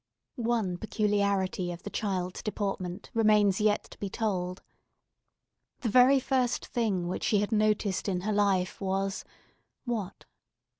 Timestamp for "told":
4.09-4.63